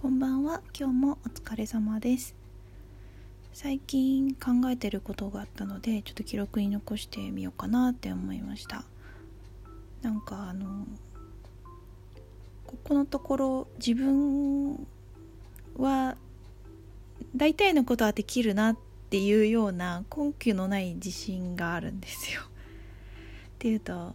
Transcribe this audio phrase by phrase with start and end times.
[0.00, 0.62] こんばんは。
[0.74, 2.34] 今日もお疲れ様です。
[3.52, 8.84] 最近考えてることがあったのでちょっと記録に残してみようかなって思いました。
[10.00, 10.86] なんかあの
[12.66, 14.86] ここのところ自分
[15.76, 16.16] は
[17.36, 18.78] 大体のことはできるなっ
[19.10, 22.40] ていうような根拠のない自信があるんですよ。
[22.40, 22.44] っ
[23.58, 24.14] ていうと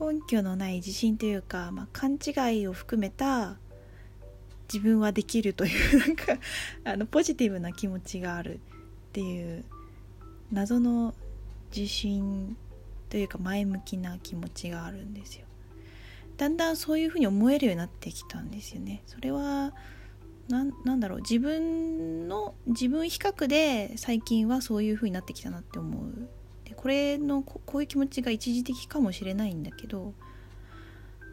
[0.00, 3.56] 根拠のない自信というか、まあ、勘違いを含めた
[4.72, 6.38] 自分はできるというなんか
[6.84, 8.58] あのポジティブな気持ちがあるっ
[9.12, 9.64] ていう
[10.52, 11.14] 謎の
[11.74, 12.56] 自信
[13.08, 15.46] というか前向きな気持ちがあるんですよ。
[16.36, 19.02] だんだんそういうふうに思えるようになってきたんですよね。
[19.06, 19.72] それは
[20.48, 26.28] なんだろう自分の自分比較で最近はそういうふうになってきたなって思う。
[26.64, 30.14] でこれのこういう気持ちが一時的かもしれないんだけど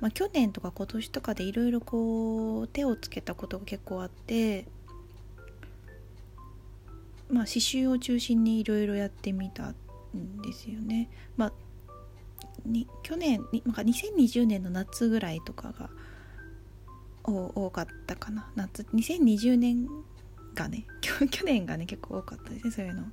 [0.03, 4.65] まあ、去年とか今年とかでいろいろこう手をつけたことが結構あって
[7.29, 11.09] まあ刺繍を中心にいろいろやってみたんですよね。
[11.37, 11.53] まあ
[12.65, 15.89] に去年に、まあ、2020年の夏ぐらいとかが
[17.23, 19.87] 多かったかな夏2020年
[20.53, 20.85] がね
[21.31, 23.03] 去年がね結構多かったですねそういうの。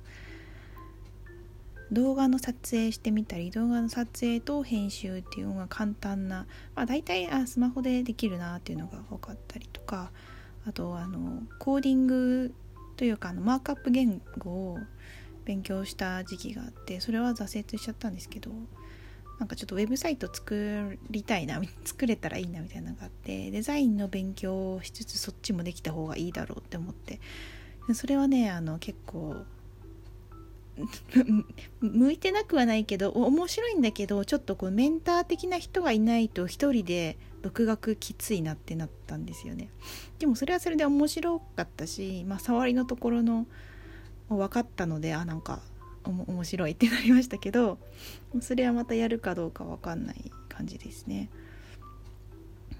[1.91, 10.11] 動画の撮影してみたり動画の撮影と編集っていうのが簡単な、まあ、大体あスマホでできるなっていうのが多かったりとか
[10.65, 12.53] あとあのコーディング
[12.95, 14.77] というかあのマークアップ言語を
[15.43, 18.51] 勉強した時期があってそれは挫折しちゃったんですけど
[19.39, 27.19] なんかちょっとウェブサイト作りたいな作れたらいいなみたいなのがあってデザインの勉強をしつつそっちもできた方がいいだろうって思って
[27.95, 29.43] それはねあの結構
[31.81, 39.69] 向いてなくはないけど面白いんだけどちょっとこうメンター的な人がいないと一人で独学きついなってなったんですよね
[40.19, 43.47] でもそれはそれで面白かったし、まあ、触りのところの
[44.29, 45.59] 分かったのであなんか
[46.03, 47.77] 面白いってなりましたけど
[48.41, 51.29] それはまたやるかどうか分かんない感じですね。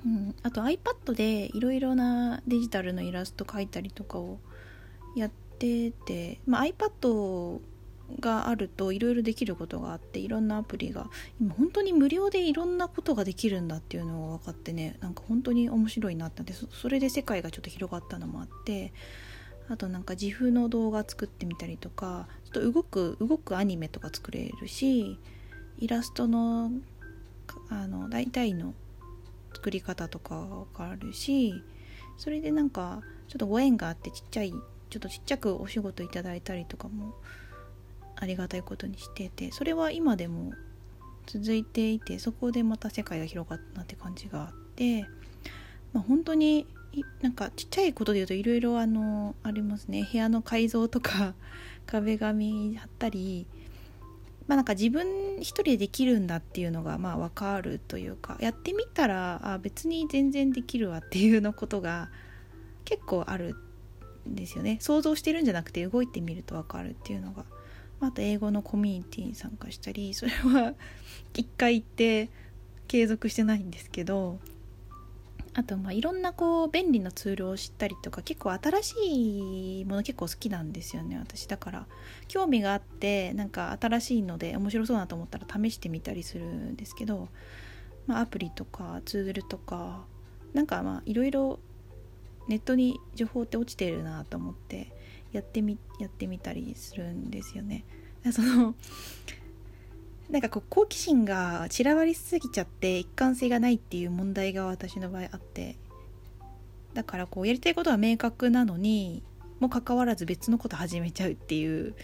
[0.03, 4.39] うん、あと iPad でいろいろなデジタルのイラスト描いたりとかを
[5.15, 7.59] やってて、まあ、iPad
[8.19, 18.93] があるといろいろできることがあっていろんなアプリが今本当に無料でいろんなことができるんだっていうのが分かってねなんか本当に面白いなってそれで世界がちょっと広がったのもあって
[19.69, 25.17] あとなんか自負の動画作ってみたりとかちょっと動く動くアニメとか作れるし
[25.79, 26.71] イラストの
[27.69, 28.73] あの大体の
[29.53, 31.53] 作り方とかが分かるし
[32.17, 34.53] それでなんかちょっとご縁があってちっちゃい
[34.89, 37.15] ちょっとちっちゃくお仕事いただいたりとかも
[38.21, 40.53] ありがたいことにしててそれは今でも
[41.25, 45.07] 続いていてそこでまた世界が広がったなって感じがあって、
[45.91, 46.67] まあ、本当に
[47.21, 50.07] なんかちっちゃいことで言うといろいろあのありますね。
[50.11, 51.33] 部屋の改造とか
[51.87, 53.47] 壁紙貼ったり
[54.47, 62.11] まあなんか自分一人でできるんだっていうのがまあ分かるというかやってみたらあ別に全然できるわっていうのことが
[62.83, 63.55] 結構ある
[64.29, 64.77] んですよね。
[64.81, 67.45] 想像してるんじゃなくて動いてみると分かるっていうのが
[68.01, 70.73] あと英語のコミュニティに参加したりそれは
[71.35, 72.29] 一回行って
[72.87, 74.39] 継続してないんですけど
[75.53, 81.45] あとまあいろんなこう便利なツールを知ったりとか結構新しいもの結構好きなんですよね私。
[81.45, 81.87] だから
[82.27, 87.27] 興味があってなんか新しいので面白そうなと思ったら試してみたりするんですけど、
[88.07, 90.05] まあ、アプリとかツールとか
[90.53, 91.59] なんかまあいろいろ
[92.47, 94.91] ネットに情報って落ちてるなと思って
[95.31, 97.85] やってみやってみたりするんですよね。
[98.31, 98.75] その
[100.29, 105.75] なんかこう好奇心が散らばりすぎちゃって一貫性がないっていう問題が私の場合あって
[106.93, 109.23] だからこうやりたいことは明確なのに
[109.59, 111.95] もかかわらず別のこと始めちゃうっていう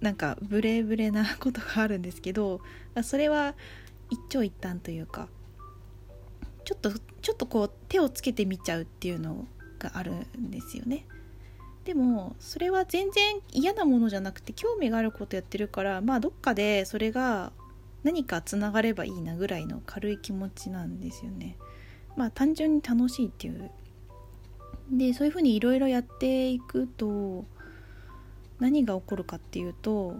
[0.00, 2.60] なんかブレブレなことがあるんですけど
[3.02, 3.54] それは
[4.10, 5.28] 一長一短というか
[6.64, 9.46] ちょっとちょっとこう手をつけてみちゃうっていうの
[9.78, 11.04] があるんですよね。
[11.84, 17.52] でもそれは全然嫌なものじゃなくて興味があることやってるからまあどっかでそれが
[18.02, 21.56] 何かつながればいいなぐらいの軽い気持ちなんですよね。
[22.16, 23.70] まあ単純に楽しいっていう。
[24.90, 27.44] でそういうふうにいろいろやっていくと
[28.58, 30.16] 何が起こるかっていうと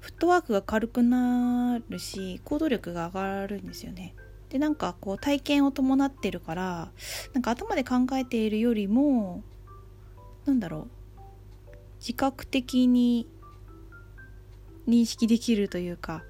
[0.00, 4.14] フットワークが軽くなるし行動力が上がるんですよね。
[4.48, 6.90] でなんかこう体験を伴ってるから
[7.34, 9.42] なんか頭で考えているよりも
[10.48, 10.88] なんだろう。
[12.00, 13.28] 自覚的に
[14.88, 16.24] 認識できるというか。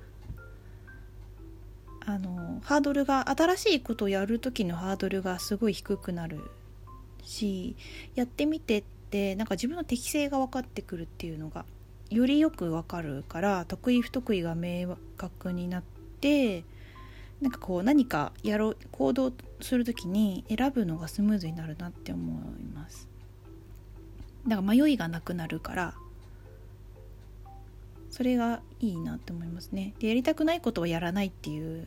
[2.01, 6.41] あのハードルが新しいことをやる時のハードルがすごい低くなる
[7.23, 7.77] し
[8.15, 11.67] やってみてってなんか自分の適性が分かってくるっていうのが
[12.09, 15.83] よりよく分かるから得意不得意が明確になっ
[16.23, 16.65] て
[17.43, 19.31] なんかこう何かやろう行動
[19.61, 23.18] する時に選ぶのがスムーズになるなって思います。
[24.47, 25.95] だから迷いがなくなるから
[28.11, 29.95] それがいいなって思いますね。
[29.99, 31.85] でやりたくないことはやらないっていう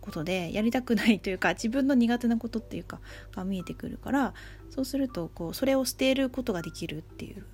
[0.00, 3.00] ことでやりたくないというか自分の苦手なことっていうか
[3.34, 4.34] が見えてくるから
[4.70, 7.44] そうするとこうそれを捨てることができるっていう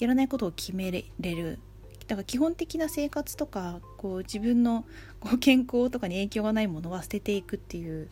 [0.00, 1.58] やらないことを決めれる。
[2.06, 4.84] だから基本的な生活とかこう自分の
[5.18, 8.08] こう健康とかに影響がないものは捨てていくっていう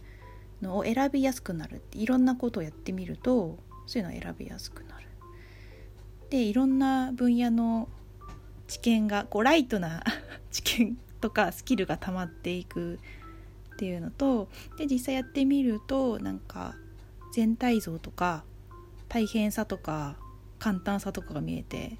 [0.62, 3.56] のを選びやすくなるいろんなことをやってみると
[3.86, 5.06] そういうのを選びやすくなる。
[6.30, 7.88] でいろんな分野の
[8.66, 10.02] 知見がこうライトな
[10.50, 12.98] 知見とかスキルが溜まっていく
[13.74, 14.48] っていうのと
[14.78, 16.76] で実際やってみるとなんか
[17.32, 18.44] 全体像とか
[19.08, 20.16] 大変さとか
[20.58, 21.98] 簡単さとかが見えて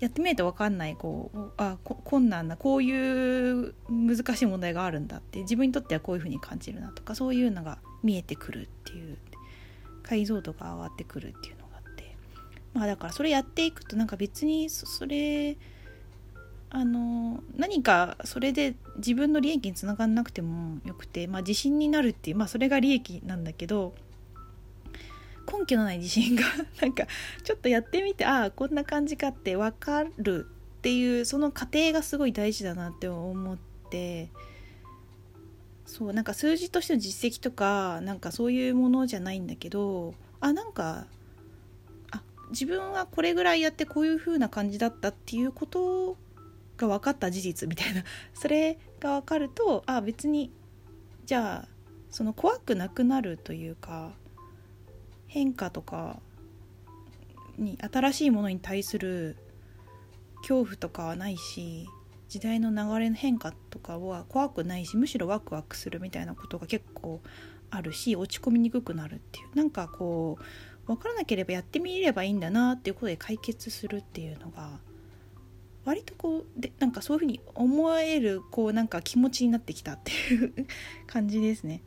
[0.00, 9.16] やってみると分かんないこうあ困難なこういう難しい問題があるんだって自分にとってはこういうふうに感じるなとかそういうのが見えてくるっていう
[10.08, 12.16] 解像度が上がってくるっていうのがあって
[12.72, 15.56] まあだからそれやっていくとなんか別にそれ
[16.70, 23.94] あの何かそれで自分の利益につながんなくてもよくて、まあ、自信になるっていう、まあ、それが利益なんだけど
[25.50, 26.42] 根拠のない自信が
[26.80, 27.06] なんか
[27.44, 30.46] ちょっとやってみてああこんな感じかって分かる
[30.78, 33.58] っていうその過程がすごい大事だなって思っ
[33.90, 34.30] て
[35.98, 41.06] そうなんか数字としての実績とかなんかそういうものじゃないんだけどあなんか
[42.12, 46.16] あ自分はこれぐらいやってこういう風な感じだったっていうこと
[46.76, 48.04] が分かった事実みたいな。
[48.32, 50.52] それが分かるとあ別に
[51.26, 51.68] じゃあ
[52.10, 54.12] その怖くなくなるというか
[55.26, 56.20] 変化とか
[57.56, 59.36] に新しいものに対する
[60.42, 61.88] 恐怖とかはないし
[62.28, 67.20] 時代の流れの変化とかは怖くないしむしろワクワクするみたいなことが結構
[67.70, 74.78] あるし落ち込みにくくなるっていうなんかこう分からなければやってみればいいんだなっていうことで解決するっていうのが
[75.84, 80.52] 割とこうでなんかそういうふうに思えるこうなんか気持ちになってきたっていう
[81.06, 81.82] 感じですね。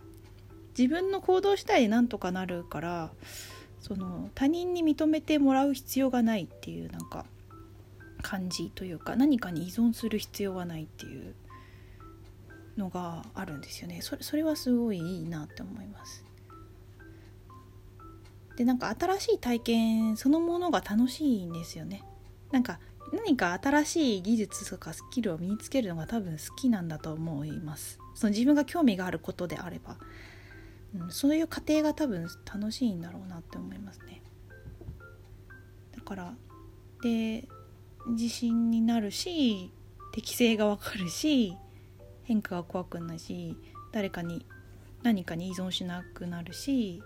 [0.77, 3.11] 自分の行動次第でなんとかなるから
[3.79, 7.25] その他人に認めてもらう必要がないっていうなんか
[8.21, 11.33] 感じというか何かに依存する必要はないっていう
[12.77, 14.01] のがあるんですよね。
[14.01, 16.25] それそれはすごいいいなって思います。
[18.57, 22.03] でなんか新しい体験そのものが楽しいんですよね。
[22.51, 22.79] なんか
[23.13, 28.00] 何か新しい技術とかスキルを身につけるのが多分好きなんだと思います。
[28.13, 29.97] その自分が興味があることであれば。
[30.94, 34.21] うん、そういう過程が多分楽しいんだろうなって思いますね。
[35.95, 36.33] だから
[37.01, 37.47] で
[38.07, 39.71] 自信になるし
[40.12, 41.56] 適性がわかるし
[42.24, 43.57] 変化が怖くないし
[43.92, 44.45] 誰かに
[45.03, 47.01] 何かに依存しなくなるし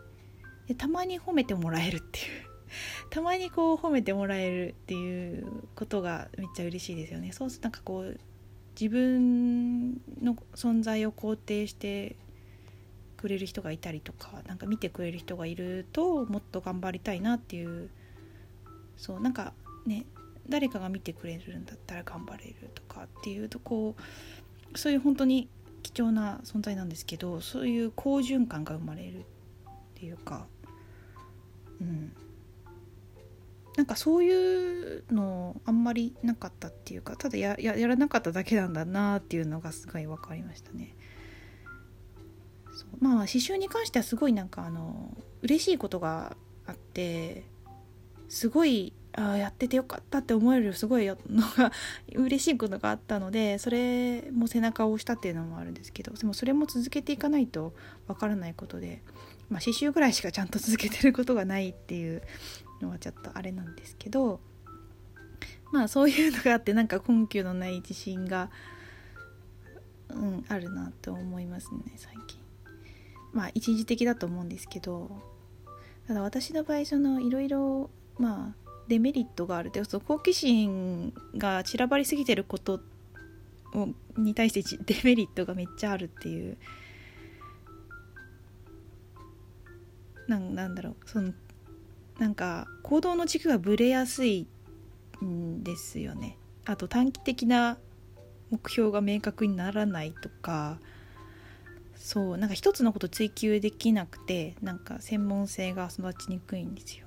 [0.67, 2.55] でたまに褒めてもらえるっていう。
[3.09, 7.31] たまにこう褒めてもらえるっていうことがめっちゃ嬉しいですよね。
[7.31, 8.19] そうするとなんかこう
[8.79, 12.15] 自分の存在を肯定して
[13.17, 17.89] くれる人がいたりとかなんか見てくれる人がいるともっと頑張りたいなっていう。
[18.97, 19.53] そうなんか
[19.85, 20.05] ね
[20.49, 23.95] 誰かが見てくれるんだったら頑張れるとかっていうとこ
[24.73, 25.49] うそういう本当に
[25.83, 29.23] 貴重な存在なんですけどそういう好循環が生まれるっ
[29.95, 30.47] ていうか
[31.79, 32.13] うん
[33.77, 40.95] なんかそういうのあんまりなかったっていうかただややらなかっただけなんだなっていうのがすごい分かりましたね。
[42.99, 47.43] まあ刺繍に関してはすごいなんかあの嬉しいことがあって
[48.29, 51.15] すごいあやっててよかったって思えるすごいの
[51.57, 51.71] が
[52.13, 57.73] 嬉しいことがあったのでそれも背中を押したっていうのもあるんですけどでもそれも続けていかないと
[58.07, 59.01] わからないことで、
[59.49, 62.23] まあ、刺繍ぐらいしかちゃんと続けてることがないっていう
[62.81, 64.41] のはちょっとあれなんですけど
[65.71, 68.49] まあそういうのがあってなんか根拠のない自信が、
[70.09, 72.39] うん、あるなと思いますね最近。
[73.33, 75.11] まあ一時的だと思うんですけど
[76.07, 79.71] ただ私の場合そのいろいろまあデメリットがある。
[79.71, 82.81] でその好奇心が散らばりすぎてること
[83.73, 86.57] をに対して デメリットがめっちゃあるっていう。
[90.27, 90.95] なんなんだろう。
[91.05, 91.33] その
[92.19, 94.47] なんか行動の軸がぶれやすい
[95.23, 96.37] んですよね。
[96.65, 97.77] あと短期的な
[98.49, 100.79] 目標が明確にならないとか。
[101.95, 107.04] そうなんか一つのこと追求できなくてなんか専門性が育ちにくいんですよ。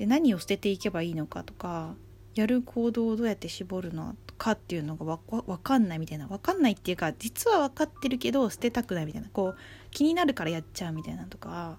[0.00, 1.94] で何を捨てていけばいいのかとか
[2.34, 6.26] やる行動をどうやって絞るのかっていうのが分かんないみたいな。
[6.26, 9.28] 分かんないっていうか実は分かってるけど捨てたくないみたいな。
[9.28, 9.56] こう
[9.90, 11.76] 気になるからやっちゃうみたいなとか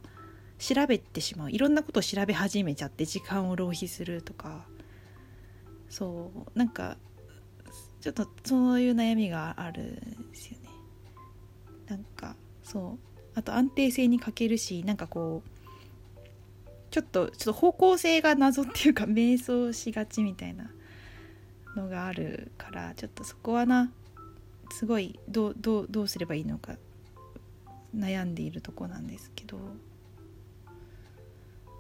[0.60, 1.52] 調べてしまう。
[1.52, 4.68] いろんなことを調べ始めちゃって時間を浪費するとか。
[5.90, 6.60] そう。
[6.60, 6.98] なんか
[8.02, 10.70] ちょっとそういう悩みがあるんですよね。
[11.88, 13.00] なんかそう。
[13.34, 15.61] あと安定性に欠けるしなんかこう
[16.92, 20.70] ちょっとちょっと方向性が謎っていうか迷走しがちみたいな
[21.76, 23.92] のがあるからちょっとそこはな
[24.72, 26.76] すごいどうどうどうすればいいのか
[27.96, 29.58] 悩んでいるとこなんですけど。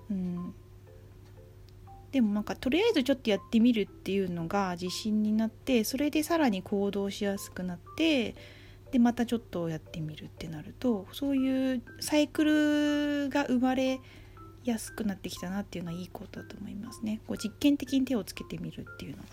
[0.09, 0.53] うん。
[2.11, 8.35] でもなんかとりあえずちょっとやってみるっていうのが自信になってそれでさらに行動しやすくなって
[8.91, 14.01] でまたちょっとやってみるってなるとそういうサイクルが生まれ
[14.63, 17.21] 安くなってきたなっていうのはいいことだと思いますね。
[17.27, 19.29] こう実験的に手をつけてみるっていうのが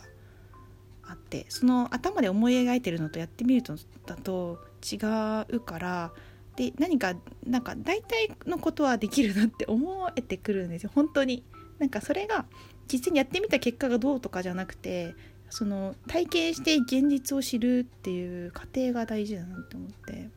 [1.05, 4.97] あってその頭で思い描いてるのとやってみるとだと違
[5.49, 6.13] うから
[6.57, 7.15] で何か
[7.47, 11.43] なんか大体のことはできるなって思えてくるんですよ本当に。
[11.79, 12.45] なんかそれが
[12.91, 15.15] 実際にやってみた結果がどうとかじゃなくて
[15.49, 20.29] その体験して現実を知るっていう過程が大事だなって思って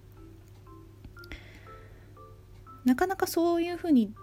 [2.85, 4.13] なかなかそういうふうに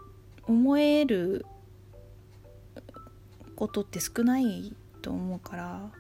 [0.49, 1.47] 思える
[3.55, 5.91] ことって少ないと思うから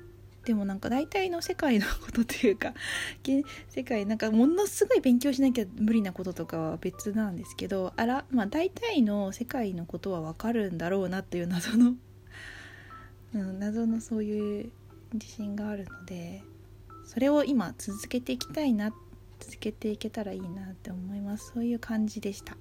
[0.44, 2.72] でもなんか大体の世界のことというか
[3.68, 11.94] 世界なんかものすごい勉強しなきゃ無理なこととかは別なんですけどあらまあ大体の世界のことは分かるんだろうなという謎の、
[13.34, 14.72] うん、謎のそういう
[15.12, 16.42] 自信があるので
[17.04, 18.94] それを今続けていきたいな
[19.40, 22.56] 続けていけたらいいなって思いますそういう感じでした。